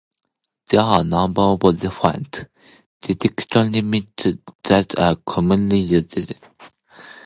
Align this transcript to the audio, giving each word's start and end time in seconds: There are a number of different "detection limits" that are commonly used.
There 0.69 0.79
are 0.79 1.01
a 1.01 1.03
number 1.03 1.43
of 1.43 1.79
different 1.79 2.45
"detection 3.03 3.71
limits" 3.71 4.23
that 4.63 4.97
are 4.97 5.15
commonly 5.17 5.79
used. 5.81 6.33